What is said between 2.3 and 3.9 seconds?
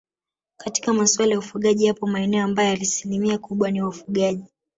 ambayo asilimia kubwa ni